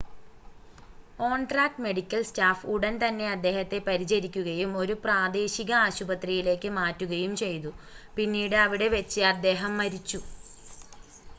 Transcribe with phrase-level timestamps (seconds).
[1.19, 7.73] on-track medical staff ഉടൻ തന്നെ അദ്ദേഹത്തെ പരിചരിക്കുകയും ഒരു പ്രാദേശിക ആശുപത്രിയിലേക്ക് മാറ്റുകയും ചെയ്തു
[8.17, 10.21] പിന്നീട് അവിടെ വച്ച് അദ്ദേഹം മരിച്ചു